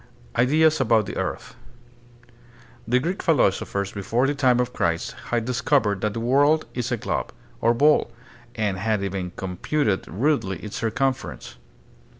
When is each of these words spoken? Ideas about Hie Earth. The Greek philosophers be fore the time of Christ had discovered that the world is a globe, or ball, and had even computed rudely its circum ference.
Ideas 0.35 0.81
about 0.81 1.09
Hie 1.09 1.13
Earth. 1.13 1.55
The 2.87 2.97
Greek 2.97 3.21
philosophers 3.21 3.91
be 3.91 4.01
fore 4.01 4.25
the 4.25 4.33
time 4.33 4.59
of 4.59 4.73
Christ 4.73 5.11
had 5.25 5.45
discovered 5.45 6.01
that 6.01 6.15
the 6.15 6.19
world 6.19 6.65
is 6.73 6.91
a 6.91 6.97
globe, 6.97 7.31
or 7.59 7.75
ball, 7.75 8.11
and 8.55 8.79
had 8.79 9.03
even 9.03 9.31
computed 9.35 10.07
rudely 10.07 10.57
its 10.63 10.77
circum 10.77 11.13
ference. 11.13 11.53